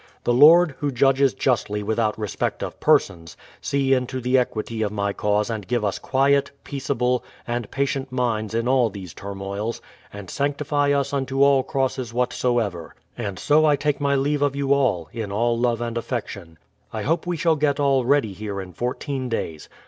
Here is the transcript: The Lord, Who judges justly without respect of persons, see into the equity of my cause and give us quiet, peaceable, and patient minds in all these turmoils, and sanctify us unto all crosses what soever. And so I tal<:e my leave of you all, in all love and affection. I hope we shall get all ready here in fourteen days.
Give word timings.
The 0.23 0.33
Lord, 0.33 0.73
Who 0.79 0.89
judges 0.89 1.35
justly 1.35 1.83
without 1.83 2.17
respect 2.17 2.63
of 2.63 2.79
persons, 2.79 3.37
see 3.61 3.93
into 3.93 4.19
the 4.19 4.35
equity 4.35 4.81
of 4.81 4.91
my 4.91 5.13
cause 5.13 5.47
and 5.51 5.67
give 5.67 5.85
us 5.85 5.99
quiet, 5.99 6.49
peaceable, 6.63 7.23
and 7.45 7.69
patient 7.69 8.11
minds 8.11 8.55
in 8.55 8.67
all 8.67 8.89
these 8.89 9.13
turmoils, 9.13 9.79
and 10.11 10.27
sanctify 10.27 10.91
us 10.91 11.13
unto 11.13 11.43
all 11.43 11.61
crosses 11.61 12.15
what 12.15 12.33
soever. 12.33 12.95
And 13.15 13.37
so 13.37 13.63
I 13.63 13.75
tal<:e 13.75 13.97
my 13.99 14.15
leave 14.15 14.41
of 14.41 14.55
you 14.55 14.73
all, 14.73 15.07
in 15.13 15.31
all 15.31 15.55
love 15.55 15.81
and 15.81 15.95
affection. 15.99 16.57
I 16.91 17.03
hope 17.03 17.27
we 17.27 17.37
shall 17.37 17.55
get 17.55 17.79
all 17.79 18.03
ready 18.03 18.33
here 18.33 18.59
in 18.59 18.73
fourteen 18.73 19.29
days. 19.29 19.69